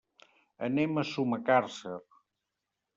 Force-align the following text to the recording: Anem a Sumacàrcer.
Anem 0.69 0.97
a 0.97 1.05
Sumacàrcer. 1.11 1.97